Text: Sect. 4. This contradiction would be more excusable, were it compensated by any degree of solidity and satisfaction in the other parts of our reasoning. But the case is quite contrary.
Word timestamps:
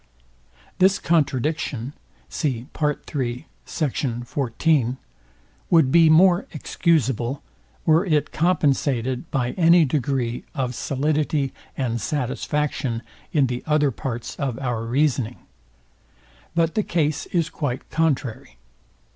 Sect. 0.01 0.49
4. 0.69 0.73
This 0.79 0.97
contradiction 0.97 1.93
would 5.69 5.91
be 5.91 6.09
more 6.09 6.47
excusable, 6.51 7.43
were 7.85 8.03
it 8.05 8.31
compensated 8.31 9.29
by 9.29 9.51
any 9.51 9.85
degree 9.85 10.43
of 10.55 10.73
solidity 10.73 11.53
and 11.77 12.01
satisfaction 12.01 13.03
in 13.31 13.45
the 13.45 13.61
other 13.67 13.91
parts 13.91 14.35
of 14.37 14.57
our 14.57 14.83
reasoning. 14.85 15.37
But 16.55 16.73
the 16.73 16.81
case 16.81 17.27
is 17.27 17.51
quite 17.51 17.87
contrary. 17.91 18.57